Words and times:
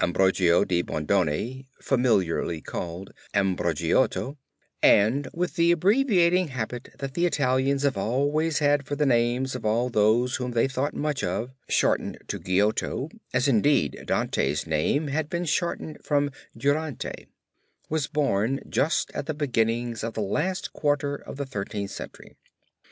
Ambrogio 0.00 0.64
de 0.64 0.82
Bondone 0.82 1.64
familiarly 1.80 2.60
called 2.60 3.12
Ambrogiotto 3.34 4.36
(and 4.82 5.28
with 5.32 5.54
the 5.54 5.70
abbreviating 5.70 6.48
habit 6.48 6.88
that 6.98 7.14
the 7.14 7.24
Italians 7.24 7.84
have 7.84 7.96
always 7.96 8.58
had 8.58 8.84
for 8.84 8.96
the 8.96 9.06
names 9.06 9.54
of 9.54 9.64
all 9.64 9.88
those 9.88 10.32
of 10.32 10.36
whom 10.38 10.50
they 10.50 10.66
thought 10.66 10.92
much 10.92 11.22
shortened 11.68 12.18
to 12.26 12.40
Giotto, 12.40 13.10
as 13.32 13.46
indeed 13.46 14.02
Dante's 14.06 14.66
name 14.66 15.06
had 15.06 15.30
been 15.30 15.44
shortened 15.44 16.04
from 16.04 16.32
Durante) 16.56 17.28
was 17.88 18.08
born 18.08 18.58
just 18.68 19.12
at 19.12 19.26
the 19.26 19.34
beginning 19.34 19.96
of 20.02 20.14
the 20.14 20.20
last 20.20 20.72
quarter 20.72 21.14
of 21.14 21.36
the 21.36 21.46
Thirteenth 21.46 21.92
Century. 21.92 22.34